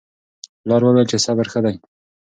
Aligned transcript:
پلار 0.61 0.81
وویل 0.83 1.07
چې 1.11 1.17
صبر 1.25 1.45
ښه 1.51 1.59
دی. 1.65 1.75